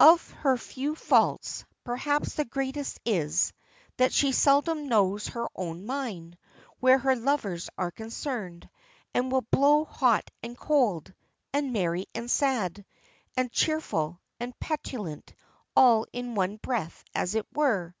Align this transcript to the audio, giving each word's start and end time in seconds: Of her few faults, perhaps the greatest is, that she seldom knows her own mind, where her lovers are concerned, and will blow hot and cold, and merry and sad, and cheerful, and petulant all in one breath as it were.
Of 0.00 0.30
her 0.40 0.56
few 0.56 0.96
faults, 0.96 1.64
perhaps 1.84 2.34
the 2.34 2.44
greatest 2.44 2.98
is, 3.04 3.52
that 3.98 4.12
she 4.12 4.32
seldom 4.32 4.88
knows 4.88 5.28
her 5.28 5.46
own 5.54 5.86
mind, 5.86 6.36
where 6.80 6.98
her 6.98 7.14
lovers 7.14 7.70
are 7.78 7.92
concerned, 7.92 8.68
and 9.14 9.30
will 9.30 9.42
blow 9.52 9.84
hot 9.84 10.28
and 10.42 10.58
cold, 10.58 11.14
and 11.52 11.72
merry 11.72 12.06
and 12.16 12.28
sad, 12.28 12.84
and 13.36 13.52
cheerful, 13.52 14.20
and 14.40 14.58
petulant 14.58 15.32
all 15.76 16.04
in 16.12 16.34
one 16.34 16.56
breath 16.56 17.04
as 17.14 17.36
it 17.36 17.46
were. 17.54 17.94